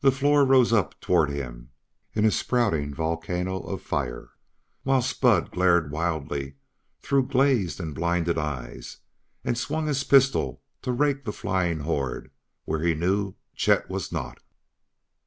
The 0.00 0.10
floor 0.10 0.46
rose 0.46 0.72
up 0.72 0.98
toward 0.98 1.28
him 1.28 1.72
in 2.14 2.24
a 2.24 2.30
spouting 2.30 2.94
volcano 2.94 3.58
of 3.60 3.82
fire, 3.82 4.30
while 4.82 5.02
Spud 5.02 5.50
glared 5.50 5.90
wildly 5.90 6.56
through 7.02 7.26
glazed 7.26 7.78
and 7.78 7.94
blinded 7.94 8.38
eyes 8.38 8.96
and 9.44 9.58
swung 9.58 9.88
his 9.88 10.04
pistol 10.04 10.62
to 10.80 10.90
rake 10.92 11.26
the 11.26 11.34
flying 11.34 11.80
horde 11.80 12.30
where 12.64 12.80
he 12.82 12.94
knew 12.94 13.34
Chet 13.54 13.90
was 13.90 14.10
not. 14.10 14.38